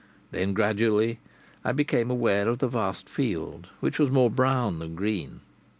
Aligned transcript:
Then 0.31 0.55
gradually 0.55 1.19
I 1.63 1.73
became 1.73 2.09
aware 2.09 2.49
of 2.49 2.57
the 2.57 2.67
vast 2.67 3.07
field, 3.07 3.67
which 3.81 3.99
was 3.99 4.09
more 4.09 4.31
brown 4.31 4.79
than 4.79 4.95
green. 4.95 5.41